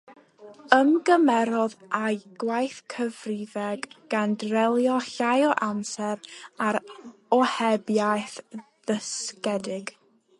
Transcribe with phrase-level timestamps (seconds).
[0.75, 2.05] Ymgymerodd â
[2.43, 6.25] gwaith cyfrifeg, gan dreulio llai o amser
[6.69, 6.81] ar
[7.41, 9.97] ohebiaeth ddysgedig.